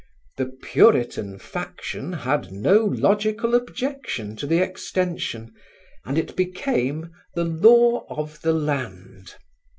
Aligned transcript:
The 0.37 0.47
Puritan 0.63 1.37
faction 1.37 2.11
had 2.11 2.51
no 2.51 2.83
logical 2.85 3.53
objection 3.53 4.35
to 4.37 4.47
the 4.47 4.57
extension, 4.57 5.53
and 6.05 6.17
it 6.17 6.35
became 6.35 7.11
the 7.35 7.45
law 7.45 8.07
of 8.09 8.41
the 8.41 8.53
land. 8.53 9.35